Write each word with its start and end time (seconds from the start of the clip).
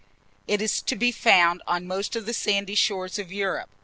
It 0.47 0.63
is 0.63 0.81
to 0.81 0.95
be 0.95 1.11
found 1.11 1.61
on 1.67 1.85
most 1.85 2.15
of 2.15 2.25
the 2.25 2.33
sandy 2.33 2.73
shores 2.73 3.19
of 3.19 3.31
Europe. 3.31 3.69